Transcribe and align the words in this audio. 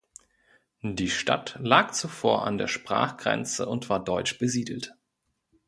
Die 0.81 1.11
Stadt 1.11 1.59
lag 1.61 1.91
zuvor 1.91 2.47
an 2.47 2.57
der 2.57 2.65
Sprachgrenze 2.67 3.69
und 3.69 3.87
war 3.87 4.03
deutsch 4.03 4.39
besiedelt. 4.39 4.95